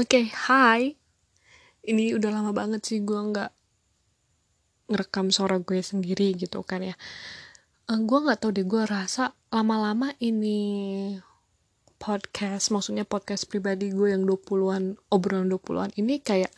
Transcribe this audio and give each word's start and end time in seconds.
Oke, 0.00 0.32
hai. 0.48 0.96
Ini 1.84 2.16
udah 2.16 2.32
lama 2.32 2.56
banget 2.56 2.88
sih 2.88 3.04
gue 3.04 3.20
nggak 3.20 3.52
ngerekam 4.88 5.28
suara 5.28 5.60
gue 5.60 5.76
sendiri 5.76 6.32
gitu 6.40 6.64
kan 6.64 6.80
ya. 6.80 6.96
Uh, 7.84 8.00
gue 8.08 8.18
nggak 8.24 8.40
tahu 8.40 8.56
deh, 8.56 8.64
gue 8.64 8.80
rasa 8.88 9.36
lama-lama 9.52 10.16
ini 10.24 11.20
podcast, 12.00 12.72
maksudnya 12.72 13.04
podcast 13.04 13.44
pribadi 13.44 13.92
gue 13.92 14.16
yang 14.16 14.24
20-an, 14.24 14.96
obrolan 15.12 15.52
20-an 15.52 15.92
ini 16.00 16.16
kayak 16.24 16.56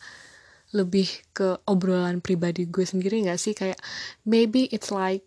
lebih 0.70 1.10
ke 1.34 1.58
obrolan 1.66 2.22
pribadi 2.22 2.70
gue 2.70 2.86
sendiri 2.86 3.26
gak 3.26 3.42
sih? 3.42 3.58
Kayak 3.58 3.82
maybe 4.22 4.70
it's 4.70 4.94
like 4.94 5.26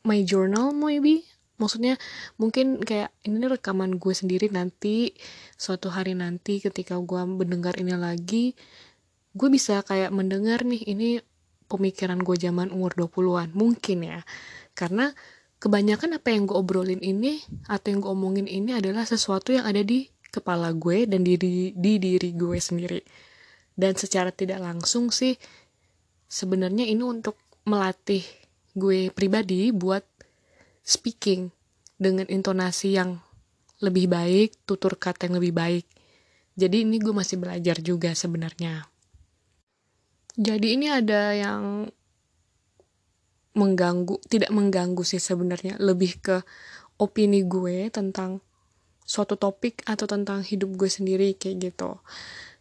my 0.00 0.24
journal 0.24 0.72
maybe 0.72 1.28
maksudnya 1.60 2.00
mungkin 2.40 2.80
kayak 2.80 3.12
ini 3.28 3.44
rekaman 3.44 4.00
gue 4.00 4.16
sendiri 4.16 4.48
nanti 4.48 5.12
suatu 5.60 5.92
hari 5.92 6.16
nanti 6.16 6.58
ketika 6.58 6.96
gue 6.96 7.20
mendengar 7.28 7.76
ini 7.76 7.94
lagi 7.94 8.56
gue 9.30 9.48
bisa 9.52 9.84
kayak 9.86 10.10
mendengar 10.10 10.66
nih 10.66 10.82
ini 10.90 11.08
pemikiran 11.70 12.18
gue 12.18 12.34
zaman 12.34 12.74
umur 12.74 12.98
20-an 12.98 13.54
mungkin 13.54 14.02
ya. 14.02 14.20
Karena 14.74 15.14
kebanyakan 15.62 16.18
apa 16.18 16.34
yang 16.34 16.50
gue 16.50 16.56
obrolin 16.58 16.98
ini 16.98 17.38
atau 17.70 17.94
yang 17.94 18.02
gue 18.02 18.10
omongin 18.10 18.50
ini 18.50 18.74
adalah 18.74 19.06
sesuatu 19.06 19.54
yang 19.54 19.70
ada 19.70 19.86
di 19.86 20.10
kepala 20.34 20.74
gue 20.74 21.06
dan 21.06 21.22
di, 21.22 21.38
di, 21.38 21.70
di 21.70 21.92
diri 22.02 22.34
gue 22.34 22.58
sendiri. 22.58 23.00
Dan 23.78 23.94
secara 23.94 24.34
tidak 24.34 24.58
langsung 24.58 25.14
sih 25.14 25.38
sebenarnya 26.26 26.90
ini 26.90 27.06
untuk 27.06 27.38
melatih 27.70 28.26
gue 28.74 29.14
pribadi 29.14 29.70
buat 29.70 30.02
speaking 30.84 31.52
dengan 32.00 32.26
intonasi 32.28 32.96
yang 32.96 33.20
lebih 33.80 34.12
baik, 34.12 34.56
tutur 34.68 34.96
kata 34.96 35.28
yang 35.28 35.40
lebih 35.40 35.52
baik. 35.56 35.86
Jadi 36.56 36.84
ini 36.84 37.00
gue 37.00 37.12
masih 37.16 37.40
belajar 37.40 37.80
juga 37.80 38.12
sebenarnya. 38.12 38.84
Jadi 40.36 40.76
ini 40.76 40.86
ada 40.92 41.32
yang 41.32 41.88
mengganggu, 43.56 44.20
tidak 44.30 44.52
mengganggu 44.54 45.02
sih 45.02 45.18
sebenarnya, 45.18 45.80
lebih 45.80 46.20
ke 46.22 46.36
opini 47.00 47.42
gue 47.44 47.88
tentang 47.88 48.44
suatu 49.02 49.34
topik 49.34 49.82
atau 49.88 50.06
tentang 50.06 50.44
hidup 50.46 50.76
gue 50.78 50.86
sendiri 50.86 51.34
kayak 51.34 51.72
gitu. 51.72 51.98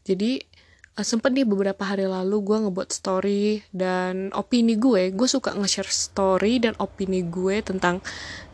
Jadi 0.07 0.41
uh, 0.99 1.05
sempet 1.07 1.31
nih 1.31 1.47
beberapa 1.47 1.79
hari 1.87 2.03
lalu 2.03 2.43
gue 2.43 2.57
ngebuat 2.67 2.89
story 2.91 3.63
dan 3.71 4.35
opini 4.35 4.75
gue. 4.75 5.15
Gue 5.15 5.27
suka 5.31 5.55
nge-share 5.55 5.87
story 5.87 6.59
dan 6.59 6.75
opini 6.77 7.23
gue 7.23 7.63
tentang 7.63 8.03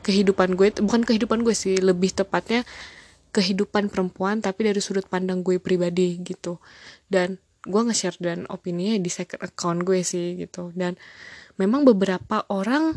kehidupan 0.05 0.53
gue. 0.53 0.69
Bukan 0.77 1.01
kehidupan 1.01 1.41
gue 1.41 1.57
sih 1.57 1.81
lebih 1.81 2.13
tepatnya 2.13 2.61
kehidupan 3.33 3.91
perempuan 3.91 4.39
tapi 4.39 4.71
dari 4.71 4.79
sudut 4.79 5.09
pandang 5.09 5.41
gue 5.41 5.57
pribadi 5.57 6.21
gitu. 6.21 6.61
Dan 7.09 7.41
gue 7.65 7.81
nge-share 7.81 8.21
dan 8.21 8.45
opininya 8.53 9.01
di 9.01 9.09
second 9.09 9.41
account 9.41 9.81
gue 9.81 10.05
sih 10.05 10.37
gitu. 10.37 10.69
Dan 10.77 10.95
memang 11.57 11.81
beberapa 11.81 12.45
orang 12.53 12.93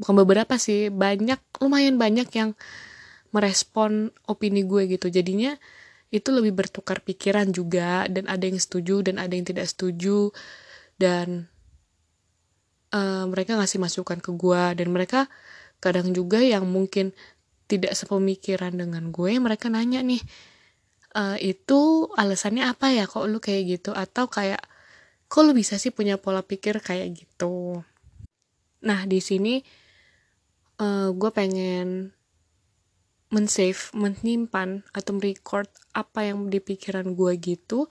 bukan 0.00 0.14
beberapa 0.24 0.56
sih 0.56 0.88
banyak 0.88 1.60
lumayan 1.60 2.00
banyak 2.00 2.28
yang 2.32 2.56
merespon 3.36 4.08
opini 4.24 4.64
gue 4.64 4.88
gitu. 4.96 5.12
Jadinya 5.12 5.52
itu 6.08 6.28
lebih 6.32 6.56
bertukar 6.56 7.04
pikiran 7.04 7.52
juga 7.52 8.08
dan 8.08 8.28
ada 8.28 8.44
yang 8.48 8.56
setuju 8.56 9.04
dan 9.04 9.20
ada 9.20 9.32
yang 9.36 9.44
tidak 9.44 9.68
setuju 9.68 10.32
dan 10.96 11.48
uh, 12.96 13.28
mereka 13.28 13.60
ngasih 13.60 13.76
masukan 13.76 14.18
ke 14.18 14.32
gue 14.32 14.62
dan 14.78 14.88
mereka 14.88 15.28
kadang 15.78 16.10
juga 16.16 16.40
yang 16.40 16.64
mungkin 16.66 17.12
tidak 17.68 17.92
sepemikiran 17.92 18.72
dengan 18.72 19.12
gue 19.12 19.36
mereka 19.36 19.68
nanya 19.68 20.00
nih 20.00 20.24
e, 21.12 21.22
itu 21.52 22.08
alasannya 22.16 22.64
apa 22.64 22.90
ya? 22.94 23.04
Kok 23.04 23.28
lu 23.28 23.38
kayak 23.38 23.78
gitu? 23.78 23.90
Atau 23.92 24.26
kayak 24.32 24.64
kok 25.28 25.42
lu 25.44 25.52
bisa 25.52 25.76
sih 25.76 25.92
punya 25.92 26.16
pola 26.16 26.40
pikir 26.40 26.80
kayak 26.80 27.12
gitu? 27.12 27.84
Nah 28.84 29.04
di 29.04 29.20
sini 29.20 29.60
uh, 30.80 31.10
gue 31.12 31.30
pengen 31.34 32.14
mensave, 33.28 33.92
menyimpan 33.92 34.84
atau 34.96 35.12
merecord 35.16 35.68
apa 35.92 36.24
yang 36.24 36.48
di 36.48 36.60
pikiran 36.60 37.12
gue 37.12 37.32
gitu 37.36 37.86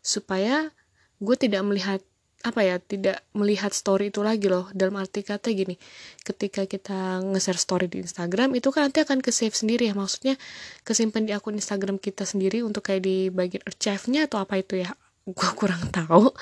supaya 0.00 0.72
gue 1.20 1.36
tidak 1.36 1.60
melihat 1.64 2.00
apa 2.40 2.64
ya 2.64 2.80
tidak 2.80 3.20
melihat 3.36 3.68
story 3.76 4.08
itu 4.08 4.24
lagi 4.24 4.48
loh. 4.48 4.72
Dalam 4.72 4.96
arti 4.96 5.20
kata 5.20 5.52
gini 5.52 5.76
ketika 6.24 6.64
kita 6.64 7.20
nge-share 7.20 7.60
story 7.60 7.86
di 7.92 8.00
Instagram 8.00 8.56
itu 8.56 8.72
kan 8.72 8.88
nanti 8.88 9.04
akan 9.04 9.20
ke 9.20 9.28
save 9.28 9.52
sendiri 9.52 9.92
ya. 9.92 9.94
Maksudnya 9.94 10.40
kesimpan 10.80 11.28
di 11.28 11.36
akun 11.36 11.60
Instagram 11.60 12.00
kita 12.00 12.24
sendiri 12.24 12.64
untuk 12.64 12.88
kayak 12.88 13.04
di 13.04 13.28
bagian 13.28 13.60
archive-nya 13.68 14.24
atau 14.24 14.40
apa 14.40 14.56
itu 14.56 14.80
ya 14.80 14.88
gue 15.36 15.50
kurang 15.52 15.92
tahu. 15.92 16.32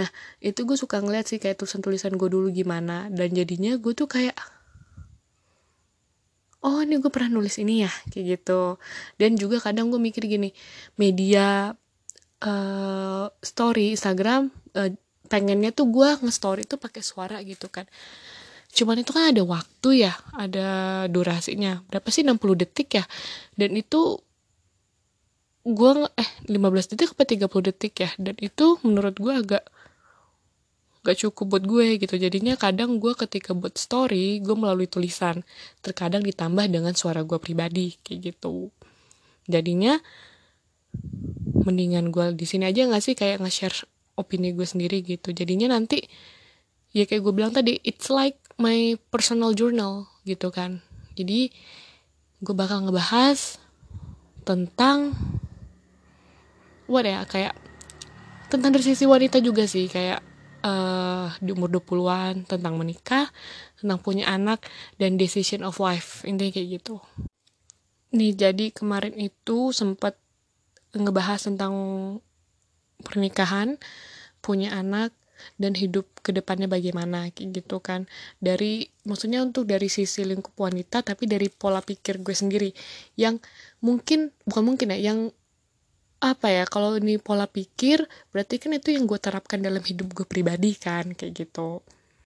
Nah 0.00 0.08
itu 0.40 0.64
gue 0.64 0.80
suka 0.80 1.04
ngeliat 1.04 1.28
sih 1.28 1.36
kayak 1.36 1.60
tulisan-tulisan 1.60 2.16
gue 2.16 2.28
dulu 2.32 2.48
gimana 2.48 3.12
dan 3.12 3.28
jadinya 3.36 3.76
gue 3.76 3.92
tuh 3.92 4.08
kayak 4.08 4.32
oh 6.64 6.80
ini 6.80 6.96
gue 6.96 7.12
pernah 7.12 7.36
nulis 7.38 7.60
ini 7.60 7.84
ya 7.84 7.92
kayak 8.08 8.40
gitu. 8.40 8.80
Dan 9.20 9.36
juga 9.36 9.60
kadang 9.60 9.92
gue 9.92 10.00
mikir 10.00 10.24
gini 10.24 10.50
media 10.96 11.76
uh, 12.40 13.26
story 13.44 13.92
Instagram 13.92 14.48
uh, 14.74 14.90
pengennya 15.28 15.70
tuh 15.72 15.88
gue 15.92 16.08
nge-story 16.24 16.64
tuh 16.64 16.80
pakai 16.80 17.04
suara 17.04 17.40
gitu 17.44 17.68
kan. 17.68 17.84
Cuman 18.74 19.00
itu 19.00 19.14
kan 19.14 19.30
ada 19.30 19.42
waktu 19.44 20.08
ya 20.08 20.12
ada 20.34 20.68
durasinya. 21.06 21.84
Berapa 21.86 22.08
sih? 22.10 22.26
60 22.26 22.40
detik 22.58 22.98
ya? 22.98 23.04
Dan 23.54 23.78
itu 23.78 24.18
gue 25.64 25.90
eh 26.20 26.30
15 26.48 26.90
detik 26.92 27.14
apa 27.14 27.24
30 27.24 27.68
detik 27.70 27.94
ya? 28.02 28.10
Dan 28.18 28.34
itu 28.40 28.80
menurut 28.82 29.14
gue 29.14 29.32
agak 29.32 29.64
gak 31.04 31.20
cukup 31.20 31.46
buat 31.60 31.64
gue 31.68 32.00
gitu. 32.00 32.16
Jadinya 32.16 32.56
kadang 32.56 32.96
gue 32.96 33.12
ketika 33.12 33.52
buat 33.52 33.76
story 33.76 34.40
gue 34.40 34.56
melalui 34.56 34.88
tulisan 34.88 35.44
terkadang 35.84 36.24
ditambah 36.24 36.64
dengan 36.72 36.96
suara 36.96 37.20
gue 37.22 37.36
pribadi 37.36 38.00
kayak 38.00 38.34
gitu. 38.34 38.72
Jadinya 39.44 40.00
mendingan 41.52 42.08
gue 42.08 42.32
di 42.32 42.48
sini 42.48 42.64
aja 42.64 42.88
gak 42.88 43.04
sih 43.04 43.12
kayak 43.12 43.44
nge-share 43.44 43.84
opini 44.16 44.56
gue 44.56 44.64
sendiri 44.64 45.04
gitu. 45.04 45.36
Jadinya 45.36 45.76
nanti 45.76 46.00
ya 46.96 47.04
kayak 47.04 47.20
gue 47.20 47.34
bilang 47.36 47.52
tadi 47.52 47.76
it's 47.84 48.08
like 48.08 48.40
my 48.56 48.96
personal 49.12 49.52
journal 49.52 50.08
gitu 50.24 50.48
kan. 50.48 50.80
Jadi 51.20 51.52
gue 52.40 52.54
bakal 52.56 52.88
ngebahas 52.88 53.60
tentang 54.48 55.12
what 56.88 57.04
ya 57.04 57.24
kayak 57.28 57.52
tentang 58.48 58.72
dari 58.72 58.84
sisi 58.88 59.04
wanita 59.04 59.44
juga 59.44 59.68
sih. 59.68 59.84
Kayak 59.92 60.33
uh, 60.64 61.28
di 61.38 61.52
umur 61.52 61.68
20-an 61.68 62.48
tentang 62.48 62.74
menikah 62.80 63.28
tentang 63.76 64.00
punya 64.00 64.26
anak 64.32 64.64
dan 64.96 65.20
decision 65.20 65.62
of 65.62 65.76
life. 65.78 66.24
Intinya 66.24 66.56
kayak 66.56 66.80
gitu. 66.80 66.98
Nih 68.16 68.32
jadi 68.32 68.72
kemarin 68.72 69.14
itu 69.20 69.70
sempat 69.76 70.16
ngebahas 70.96 71.44
tentang 71.44 71.74
pernikahan, 73.04 73.76
punya 74.40 74.72
anak, 74.72 75.12
dan 75.58 75.74
hidup 75.76 76.06
ke 76.22 76.30
depannya 76.32 76.70
bagaimana 76.70 77.28
gitu 77.34 77.82
kan. 77.82 78.06
Dari 78.38 78.88
maksudnya 79.04 79.42
untuk 79.44 79.68
dari 79.68 79.90
sisi 79.90 80.24
lingkup 80.24 80.56
wanita 80.56 81.04
tapi 81.04 81.28
dari 81.28 81.50
pola 81.50 81.82
pikir 81.84 82.22
gue 82.22 82.32
sendiri. 82.32 82.70
Yang 83.18 83.44
mungkin 83.84 84.32
bukan 84.46 84.62
mungkin 84.64 84.94
ya 84.94 85.12
yang 85.12 85.34
apa 86.24 86.46
ya 86.56 86.64
kalau 86.64 86.96
ini 87.00 87.20
pola 87.20 87.44
pikir 87.44 87.98
berarti 88.32 88.54
kan 88.62 88.72
itu 88.78 88.88
yang 88.96 89.04
gue 89.10 89.20
terapkan 89.20 89.60
dalam 89.60 89.84
hidup 89.84 90.08
gue 90.16 90.26
pribadi 90.32 90.72
kan 90.86 91.12
kayak 91.12 91.32
gitu 91.44 91.84